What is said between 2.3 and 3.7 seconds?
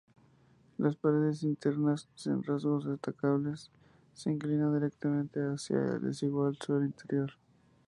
rasgos destacables,